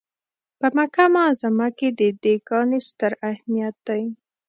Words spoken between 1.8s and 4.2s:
د دې کاڼي ستر اهمیت دی.